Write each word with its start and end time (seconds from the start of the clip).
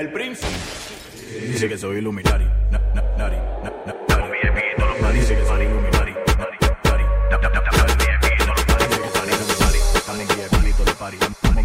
el 0.00 0.12
príncipe. 0.12 0.48
Dice 1.46 1.68
que 1.68 1.76
soy 1.76 1.98
Illuminati. 1.98 2.44
Nari, 3.18 3.36
Dice 5.12 5.36
que 5.36 5.44
soy 5.44 5.66
Illuminati. 5.66 6.12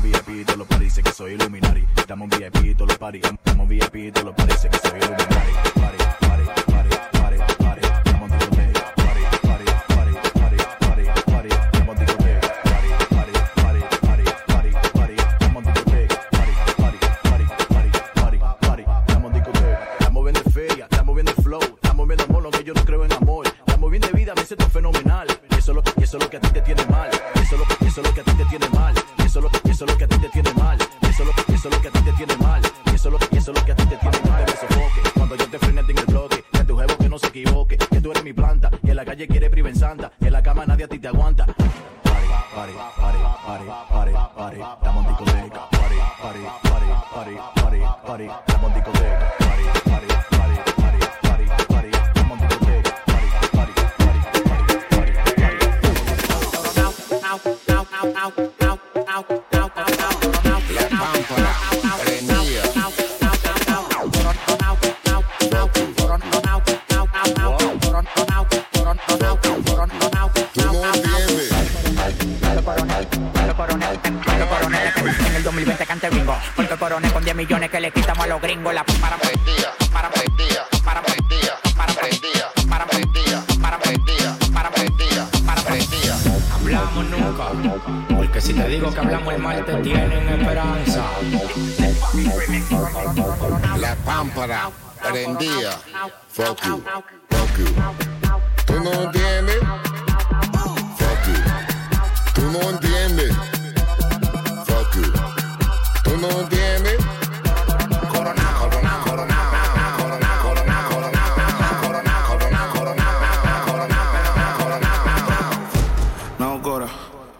VIP 0.03 0.45
todos 0.45 0.57
los 0.59 0.67
paris, 0.67 0.93
sé 0.93 1.01
que 1.01 1.11
soy 1.11 1.33
Illuminati. 1.33 1.79
VIP 1.79 2.77
todos 2.77 2.89
los 2.89 2.97
paris, 2.97 3.21
VIP 3.67 4.13
todos 4.13 4.25
los 4.25 4.35
paris, 4.35 4.59
sé 4.59 4.69
que 4.69 4.77
soy 4.79 4.99
Illuminati. 4.99 6.24
Te 30.25 30.41
tiene 30.41 30.53
mal. 30.53 30.77
Y 31.01 31.05
eso, 31.05 31.23
es 31.23 31.27
lo, 31.27 31.33
y 31.47 31.55
eso 31.55 31.69
es 31.69 31.75
lo 31.75 31.81
que 31.81 31.87
a 31.87 31.91
ti 31.91 31.99
te 32.01 32.11
tiene 32.13 32.35
mal. 32.37 32.61
Y 32.85 32.95
eso, 32.95 33.07
es 33.09 33.13
lo, 33.13 33.19
y 33.31 33.37
eso 33.37 33.51
es 33.51 33.59
lo 33.59 33.65
que 33.65 33.71
a 33.71 33.75
ti 33.75 33.85
te 33.85 33.97
tiene 33.97 34.19
mal. 34.29 34.39
No 34.39 34.45
te 34.45 34.57
sofoque 34.57 35.09
cuando 35.13 35.35
yo 35.35 35.47
te 35.49 35.59
frene 35.59 35.81
en 35.81 35.97
el 35.97 36.05
bloque. 36.05 36.43
Que 36.51 36.63
tu 36.63 36.77
jevo 36.77 36.97
que 36.97 37.09
no 37.09 37.19
se 37.19 37.27
equivoque. 37.27 37.77
Que 37.77 38.01
tú 38.01 38.11
eres 38.11 38.23
mi 38.23 38.33
planta. 38.33 38.71
Y 38.83 38.89
en 38.89 38.95
la 38.95 39.05
calle 39.05 39.27
quiere 39.27 39.49
priven 39.49 39.75
santa. 39.75 40.11
Y 40.19 40.27
en 40.27 40.33
la 40.33 40.41
cama 40.41 40.65
nadie 40.65 40.85
a 40.85 40.87
ti 40.87 40.99
te 40.99 41.07
aguanta. 41.07 41.45
En 73.67 75.35
el 75.35 75.43
2020 75.43 75.85
cante 75.85 76.09
bingo. 76.09 76.37
Porque 76.55 76.75
coroné 76.75 77.11
con 77.11 77.23
10 77.23 77.35
millones 77.35 77.69
que 77.69 77.79
le 77.79 77.91
quitamos 77.91 78.25
a 78.25 78.27
los 78.27 78.41
gringos. 78.41 78.73
La 78.73 78.83
para 78.83 79.17
Prendía, 79.17 79.71
para 79.91 80.09
prendía, 80.09 80.65
para 80.83 81.01
prendía, 81.01 81.53
para 81.75 81.95
prendía, 81.95 82.51
para 82.69 82.85
prendía, 82.87 83.43
para 83.61 83.79
prendía, 83.79 84.37
para 84.53 84.69
prendía, 84.69 85.27
para 85.45 85.61
prendía. 85.61 86.15
Hablamos 86.53 87.05
nunca, 87.05 88.15
porque 88.15 88.41
si 88.41 88.53
te 88.53 88.67
digo 88.67 88.93
que 88.93 88.99
hablamos 88.99 89.33
el 89.33 89.41
mal 89.41 89.65
te 89.65 89.75
tienen 89.77 90.29
esperanza. 90.29 91.05
La 93.77 93.95
pámpara 94.05 94.69
prendía. 95.01 95.71
Fuck 96.29 96.61
you, 96.65 96.83
fuck 97.29 97.57
you. 97.57 97.65
Tú 98.65 98.83
no 98.83 98.91
entiendes. 99.03 99.94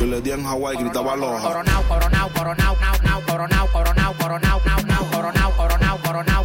Yo 0.00 0.06
le 0.06 0.20
di 0.20 0.30
en 0.30 0.44
Hawái, 0.46 0.76
gritaba 0.76 1.12
aloha. 1.14 1.42
Coronao, 1.42 1.82
coronao, 1.88 2.28
coronao, 2.30 2.76
nao, 2.80 2.94
nao, 3.02 3.20
coronao, 3.26 3.66
coronao, 3.72 4.14
coronao, 4.14 4.60
nao, 4.64 4.82
nao, 4.86 5.04
coronao, 5.10 5.10
coronao, 5.10 5.10
coronao, 5.10 5.52
nao, 5.58 5.78
nao, 5.80 5.98
coronao, 5.98 6.44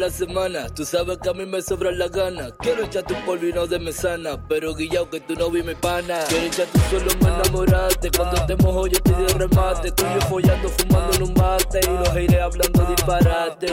La 0.00 0.10
semana. 0.10 0.66
Tú 0.70 0.86
sabes 0.86 1.18
que 1.18 1.28
a 1.28 1.34
mí 1.34 1.44
me 1.44 1.60
sobra 1.60 1.92
la 1.92 2.08
gana. 2.08 2.50
Quiero 2.58 2.84
echarte 2.84 3.12
un 3.12 3.22
polvino 3.26 3.66
de 3.66 3.78
mesana. 3.78 4.42
Pero 4.48 4.74
guillao 4.74 5.10
que 5.10 5.20
tú 5.20 5.34
no 5.34 5.50
vi 5.50 5.62
mi 5.62 5.74
pana. 5.74 6.20
Quiero 6.26 6.46
echarte 6.46 6.78
un 6.78 6.84
solo 6.90 7.10
me 7.20 7.28
enamoraste. 7.28 8.10
Cuando 8.10 8.46
te 8.46 8.56
mojo 8.56 8.86
yo 8.86 8.96
estoy 8.96 9.26
de 9.26 9.34
remate. 9.34 9.92
Tú 9.92 10.04
y 10.06 10.14
yo 10.14 10.26
follando, 10.26 10.68
fumando 10.70 11.16
en 11.16 11.22
un 11.22 11.34
mate. 11.34 11.80
Y 11.82 11.90
los 11.90 12.16
iré 12.16 12.40
hablando 12.40 12.84
disparate. 12.86 13.72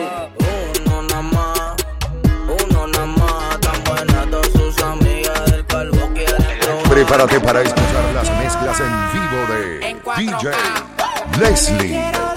Uno 0.85 1.03
nada 1.03 1.21
más. 1.21 1.75
Uno 2.61 2.87
nada 2.87 3.05
más. 3.05 3.59
Tan 3.61 3.83
buena 3.85 4.29
todas 4.29 4.51
sus 4.51 4.77
amigas 4.83 5.51
del 5.51 5.65
calvo 5.65 6.09
quieren. 6.13 6.89
Prepárate 6.89 7.39
para 7.39 7.61
escuchar 7.61 8.13
las 8.13 8.29
mezclas 8.37 8.79
en 8.81 9.13
vivo 9.13 9.53
de 9.53 9.89
En 9.89 10.01
4K. 10.01 10.41
DJ 10.41 11.39
Leslie. 11.39 12.36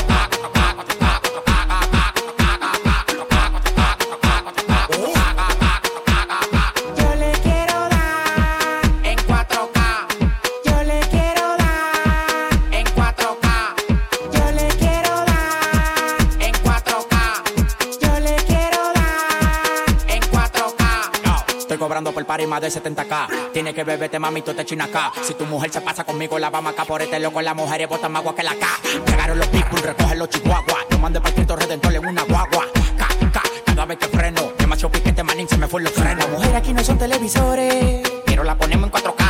el 22.09 22.25
party 22.25 22.47
más 22.47 22.61
de 22.61 22.69
70k. 22.69 23.51
Tiene 23.53 23.73
que 23.73 23.83
beberte, 23.83 24.19
mami, 24.19 24.41
tú 24.41 24.53
te 24.53 24.65
china 24.65 24.85
acá. 24.85 25.11
Si 25.23 25.33
tu 25.35 25.45
mujer 25.45 25.71
se 25.71 25.81
pasa 25.81 26.03
conmigo, 26.03 26.39
la 26.39 26.49
vamos 26.49 26.73
acá 26.73 26.85
por 26.85 27.01
este 27.01 27.19
loco. 27.19 27.41
La 27.41 27.53
mujer 27.53 27.87
bota 27.87 28.09
más 28.09 28.21
agua 28.21 28.35
que 28.35 28.43
la 28.43 28.55
K. 28.55 28.67
Llegaron 29.07 29.37
los 29.37 29.47
people, 29.47 29.81
recogen 29.81 30.19
los 30.19 30.29
chihuahuas. 30.29 30.85
Yo 30.89 30.97
mandé 30.99 31.21
para 31.21 31.35
Cristo 31.35 31.55
Redentor 31.55 31.93
en 31.93 32.05
una 32.05 32.23
guagua. 32.23 32.65
K, 32.97 33.07
K, 33.31 33.41
cada 33.65 33.85
vez 33.85 33.97
que 33.97 34.07
freno. 34.07 34.51
Demasiado 34.57 34.91
piquete, 34.91 35.23
manín, 35.23 35.47
se 35.47 35.57
me 35.57 35.67
fue 35.67 35.81
los 35.81 35.93
frenos. 35.93 36.17
Las 36.17 36.29
mujeres 36.29 36.55
aquí 36.55 36.73
no 36.73 36.83
son 36.83 36.97
televisores, 36.97 38.01
pero 38.25 38.43
la 38.43 38.55
ponemos 38.57 38.87
en 38.87 38.91
4K. 38.91 39.20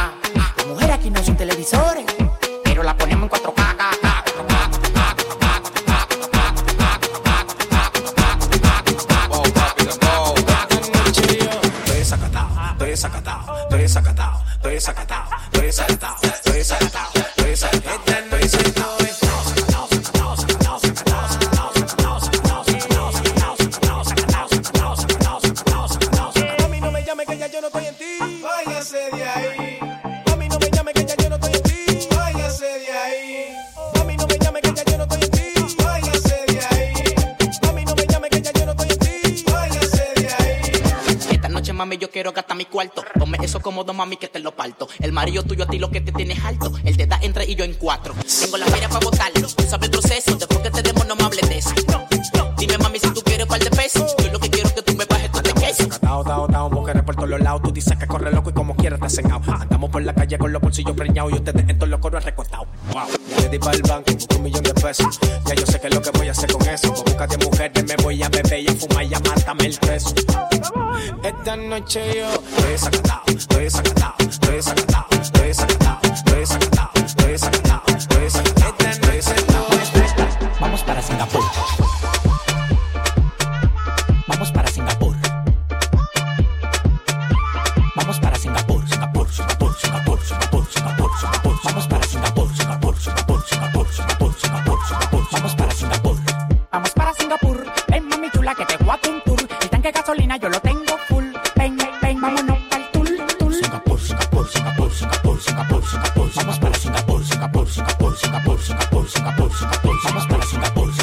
Mami, 41.81 41.97
yo 41.97 42.11
quiero 42.11 42.31
gastar 42.31 42.55
mi 42.55 42.65
cuarto. 42.65 43.03
Ponme 43.17 43.39
eso 43.41 43.59
cómodo, 43.59 43.91
mami, 43.91 44.17
que 44.17 44.27
te 44.27 44.37
lo 44.37 44.51
parto. 44.55 44.87
El 44.99 45.11
marido 45.13 45.41
tuyo 45.41 45.63
a 45.63 45.67
ti 45.67 45.79
lo 45.79 45.89
que 45.89 45.99
te 45.99 46.11
tienes 46.11 46.37
alto. 46.45 46.71
Él 46.83 46.95
te 46.95 47.07
da 47.07 47.17
entre 47.23 47.49
y 47.49 47.55
yo 47.55 47.63
en 47.63 47.73
cuatro. 47.73 48.13
Tengo 48.39 48.57
la 48.57 48.67
feria 48.67 48.87
para 48.87 49.03
botarlo. 49.03 49.47
Tú 49.47 49.63
sabes 49.63 49.85
el 49.85 49.91
proceso. 49.91 50.35
Después 50.35 50.59
que 50.59 50.69
te 50.69 50.83
demos, 50.83 51.07
no 51.07 51.15
me 51.15 51.23
hables 51.23 51.49
de 51.49 51.57
eso. 51.57 51.71
Dime, 52.59 52.77
mami, 52.77 52.99
si 52.99 53.09
tú 53.11 53.21
quieres 53.23 53.47
par 53.47 53.59
de 53.59 53.71
pesos. 53.71 54.15
Yo 54.23 54.31
lo 54.31 54.39
que 54.39 54.49
quiero 54.51 54.67
es 54.67 54.73
que 54.75 54.81
tú 54.83 54.95
me 54.95 55.05
bajes 55.05 55.31
tu 55.31 55.41
de 55.41 55.53
queso. 55.53 55.87
Dao, 56.03 56.23
dao, 56.23 56.47
dao, 56.47 56.69
mujeres 56.69 57.01
por 57.01 57.15
todos 57.15 57.29
los 57.29 57.41
lados. 57.41 57.63
Tú 57.63 57.71
dices 57.71 57.97
que 57.97 58.05
corre 58.05 58.31
loco 58.31 58.51
y 58.51 58.53
como 58.53 58.75
quieras 58.75 58.99
te 58.99 59.27
out. 59.31 59.43
Andamos 59.47 59.89
por 59.89 60.03
la 60.03 60.13
calle 60.13 60.37
con 60.37 60.53
los 60.53 60.61
bolsillos 60.61 60.95
preñados 60.95 61.31
y 61.31 61.35
ustedes 61.35 61.67
en 61.67 61.79
todos 61.79 61.89
los 61.89 61.99
coros 61.99 62.23
recostados. 62.23 62.67
Wow. 62.93 63.07
Ya 63.39 63.47
di 63.47 63.57
para 63.57 63.75
el 63.75 63.81
banco 63.81 64.13
un 64.35 64.43
millón 64.43 64.63
de 64.63 64.73
pesos. 64.75 65.19
Ya 65.47 65.55
yo 65.55 65.65
sé 65.65 65.79
que 65.79 65.87
es 65.87 65.95
lo 65.95 66.01
que 66.03 66.11
voy 66.11 66.27
a 66.27 66.31
hacer 66.31 66.51
con 66.51 66.61
eso. 66.69 66.91
Busca 66.91 67.25
de 67.25 67.37
mujeres 67.43 67.83
me 67.85 67.95
voy 68.03 68.21
a 68.21 68.29
beber 68.29 68.59
y 68.59 68.67
a 68.67 68.73
fumar 68.75 69.03
y 69.03 69.13
a 69.15 69.19
mátame 69.19 69.65
el 69.65 69.77
peso. 69.79 70.13
Esta 71.41 71.55
noche 71.55 72.01
yo 72.19 72.31
estoy 72.33 72.71
desacatado, 72.71 73.21
estoy 73.25 73.63
desacatado, 73.63 74.13
estoy 74.19 74.55
desacatado, 74.57 75.10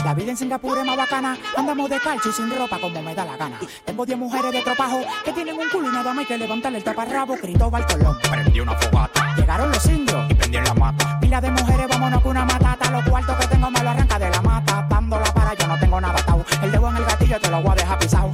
La 0.09 0.15
vida 0.15 0.31
en 0.31 0.37
Singapur 0.39 0.79
es 0.79 0.87
más 0.87 0.97
bacana. 0.97 1.37
Andamos 1.55 1.91
de 1.91 2.01
calcio 2.01 2.31
y 2.31 2.35
sin 2.35 2.51
ropa 2.57 2.79
como 2.81 3.03
me 3.03 3.15
da 3.15 3.27
la 3.27 3.37
gana. 3.37 3.59
Tengo 3.85 4.07
10 4.07 4.19
mujeres 4.19 4.53
de 4.53 4.63
tropajo 4.63 5.01
que 5.23 5.33
tienen 5.35 5.59
un 5.59 5.69
culo 5.69 5.89
y 5.91 5.93
nada 5.93 6.15
más 6.15 6.27
que 6.27 6.39
levantarle 6.39 6.79
el 6.79 6.85
taparrabo. 6.85 7.37
Cristóbal 7.37 7.85
Colón. 7.87 8.17
Prendí 8.31 8.61
una 8.61 8.75
fogata. 8.75 9.35
Llegaron 9.37 9.71
los 9.71 9.85
indios 9.85 10.31
y 10.31 10.35
prendí 10.35 10.57
en 10.57 10.65
la 10.65 10.73
mata. 10.73 11.21
Pila 11.21 11.43
de 11.43 11.51
mujeres, 11.51 11.89
vámonos 11.89 12.23
con 12.23 12.31
una 12.31 12.47
matata. 12.47 12.91
Los 12.91 13.05
cuartos 13.05 13.37
que 13.37 13.47
tengo 13.49 13.71
me 13.71 13.83
lo 13.83 13.91
arranca 13.91 14.19
de 14.19 14.31
la 14.31 14.41
mata. 14.41 14.87
Dándola 14.89 15.35
para 15.35 15.55
yo 15.55 15.67
no 15.67 15.79
tengo 15.79 16.01
nada 16.01 16.19
atado. 16.19 16.45
El 16.63 16.73
dedo 16.73 16.89
en 16.89 16.97
el 16.97 17.05
gatillo 17.05 17.41
te 17.41 17.51
lo 17.51 17.61
voy 17.61 17.73
a 17.73 17.75
dejar 17.75 17.99
pisado. 17.99 18.33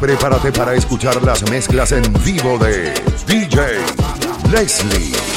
Prepárate 0.00 0.52
para 0.52 0.74
escuchar 0.74 1.22
las 1.22 1.42
mezclas 1.50 1.92
en 1.92 2.02
vivo 2.22 2.58
de 2.58 2.92
DJ 3.26 3.78
Leslie. 4.50 5.35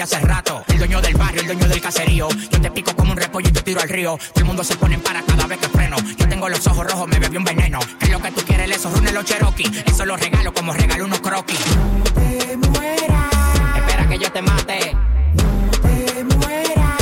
De 0.00 0.04
hace 0.04 0.20
rato. 0.20 0.64
El 0.68 0.78
dueño 0.78 1.02
del 1.02 1.14
barrio, 1.14 1.42
el 1.42 1.46
dueño 1.46 1.68
del 1.68 1.80
caserío. 1.80 2.28
Yo 2.50 2.60
te 2.60 2.70
pico 2.70 2.96
como 2.96 3.12
un 3.12 3.18
repollo 3.18 3.50
y 3.50 3.52
te 3.52 3.60
tiro 3.60 3.82
al 3.82 3.88
río. 3.88 4.16
Todo 4.16 4.40
el 4.40 4.44
mundo 4.46 4.64
se 4.64 4.74
pone 4.76 4.94
en 4.94 5.02
para 5.02 5.20
cada 5.22 5.46
vez 5.46 5.58
que 5.58 5.68
freno. 5.68 5.96
Yo 6.16 6.26
tengo 6.26 6.48
los 6.48 6.66
ojos 6.66 6.90
rojos, 6.90 7.06
me 7.06 7.18
bebí 7.18 7.36
un 7.36 7.44
veneno. 7.44 7.78
¿Qué 7.98 8.06
es 8.06 8.12
lo 8.12 8.18
que 8.18 8.30
tú 8.30 8.40
quieres? 8.46 8.70
Esos 8.70 8.94
runes 8.94 9.12
los 9.12 9.24
Cherokee. 9.26 9.70
Eso 9.84 10.06
los 10.06 10.18
regalo 10.18 10.54
como 10.54 10.72
regalo 10.72 11.04
unos 11.04 11.20
croquis. 11.20 11.60
No 11.76 12.04
te 12.14 12.56
mueras. 12.56 13.76
Espera 13.76 14.08
que 14.08 14.18
yo 14.18 14.32
te 14.32 14.40
mate. 14.40 14.96
No 15.34 15.70
te 15.70 16.24
mueras. 16.24 17.00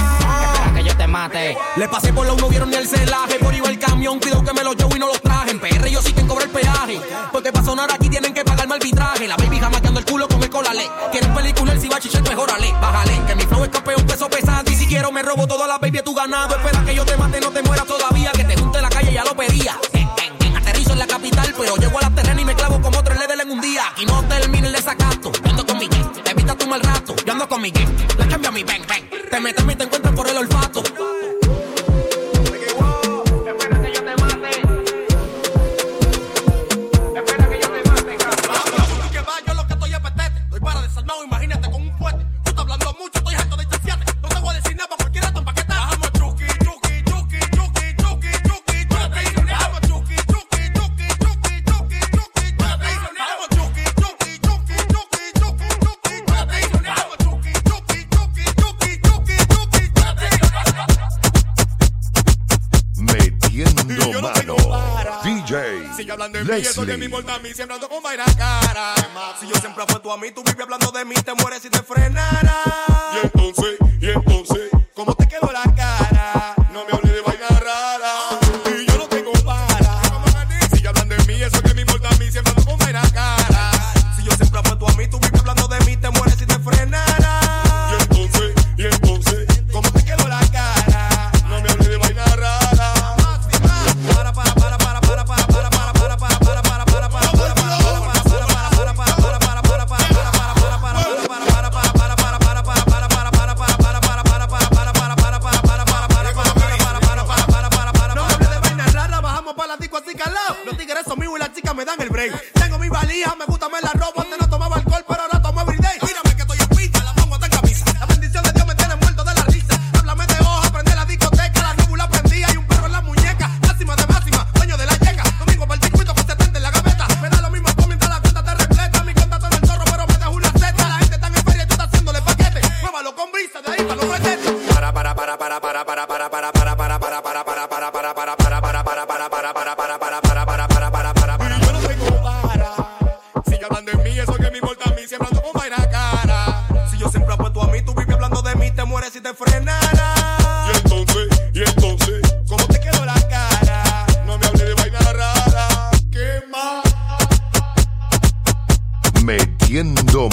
Espera 0.51 0.73
que 0.75 0.85
yo 0.85 0.97
te 0.97 1.07
mate. 1.07 1.57
Le 1.77 1.89
pasé 1.89 2.13
por 2.13 2.27
la 2.27 2.35
no 2.35 2.49
vieron 2.49 2.69
ni 2.69 2.77
el 2.77 2.89
celaje. 2.89 3.39
Por 3.39 3.55
iba 3.55 3.69
el 3.69 3.79
camión, 3.79 4.19
cuidado 4.19 4.43
que 4.43 4.53
me 4.55 4.65
lo 4.65 4.73
llevo 4.73 4.97
y 4.97 4.99
no 4.99 5.07
lo 5.07 5.19
traje. 5.21 5.53
En 5.53 5.61
PR 5.61 5.89
yo 5.89 6.03
sí 6.03 6.13
que 6.13 6.27
cobra 6.27 6.47
el 6.47 6.51
peaje. 6.51 7.01
Porque 7.31 7.53
para 7.53 7.65
sonar 7.65 7.93
aquí 7.93 8.09
tienen 8.09 8.35
que 8.35 8.45
pagarme 8.45 8.75
arbitraje. 8.75 9.29
La 9.29 9.37
baby 9.37 9.61
jamaqueando 9.61 10.01
el 10.01 10.07
culo 10.07 10.27
con 10.27 10.43
el 10.43 10.51
colale. 10.51 10.83
Chichar, 12.01 12.23
mejorale. 12.23 12.73
Bájale, 12.81 13.23
que 13.27 13.35
mi 13.35 13.43
flow 13.43 13.65
es 13.65 13.71
campeón, 13.71 14.07
peso 14.07 14.29
pesado. 14.29 14.71
Y 14.71 14.75
si 14.75 14.87
quiero 14.87 15.11
me 15.13 15.23
robo 15.23 15.47
toda 15.47 15.67
la 15.67 15.79
baby 15.79 15.99
de 15.99 16.03
tu 16.03 16.15
ganado. 16.15 16.57
Espera 16.57 16.85
que 16.85 16.95
yo 16.95 17.05
te 17.05 17.17
mate, 17.17 17.41
no 17.41 17.51
te 17.51 17.63
mueras 17.63 17.87
todavía. 17.87 18.31
Que 18.33 18.45
te 18.45 18.57
junte 18.57 18.79
en 18.79 18.85
la 18.85 18.91
calle, 18.91 19.13
ya 19.13 19.25
lo 19.25 19.35
pedía. 19.35 19.77
En, 19.93 20.47
en, 20.47 20.57
aterrizo 20.57 20.93
en 20.93 20.99
la 20.99 21.07
capital, 21.07 21.55
pero 21.57 21.77
llego 21.77 21.99
a 21.99 22.03
la 22.03 22.11
terrena 22.11 22.41
y 22.41 22.45
me 22.45 22.55
clavo 22.55 22.81
como 22.81 23.03
tres 23.03 23.19
levels 23.19 23.43
en 23.43 23.51
un 23.51 23.61
día. 23.61 23.83
Y 23.97 24.07
no 24.07 24.23
termine 24.25 24.69
el 24.69 24.73
desacato. 24.73 25.33
Ando 25.45 25.67
con 25.67 25.79
mi 25.79 25.89
te 25.89 26.31
evita 26.31 26.55
tu 26.55 26.67
mal 26.67 26.81
rato. 26.81 27.15
Yo 27.25 27.33
ando 27.33 27.49
con 27.49 27.61
mi 27.61 27.71
gang, 27.71 27.89
le 28.19 28.29
cambio 28.29 28.49
a 28.49 28.53
mi 28.53 28.65
bang 28.65 28.87
bang. 28.87 29.03
Te 29.31 29.41
metes 29.41 29.65
y 29.65 29.77
te 29.77 29.98
DJ 65.29 65.95
Sigue 65.95 66.13
hablando 66.13 66.39
de 66.39 66.45
mí, 66.45 66.63
eso 66.63 66.87
que 66.87 66.97
me 66.97 67.05
importa 67.05 67.35
a 67.35 67.39
mí, 67.39 67.53
siempre 67.53 67.75
ando 67.75 67.87
con 67.87 68.03
vaina 68.03 68.25
cara. 68.39 68.95
Si 69.39 69.47
yo 69.47 69.55
siempre 69.57 69.83
apuesto 69.83 70.11
a 70.11 70.17
mí, 70.17 70.31
tú 70.31 70.43
vives 70.43 70.59
hablando 70.59 70.91
de 70.91 71.05
mí, 71.05 71.15
te 71.17 71.35
mueres 71.35 71.61
si 71.61 71.69
te 71.69 71.83
frenara. 71.83 72.63
Y 73.15 73.27
entonces, 73.27 73.77
y 74.01 74.09
entonces, 74.09 74.71
¿cómo 74.95 75.15
te 75.15 75.29
quedó 75.29 75.53
la 75.53 75.65
cara? 75.75 76.18
dan 111.89 112.03
el 112.03 112.11
break. 112.11 112.53
Tengo 112.53 112.79
mi 112.79 112.89
valija, 112.89 113.35
me 113.37 113.47
gusta 113.47 113.69
me 113.69 113.81
la 113.81 113.93
ropa 113.93 114.18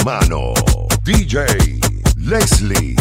mano. 0.06 0.54
DJ 1.02 1.80
Leslie. 2.18 2.95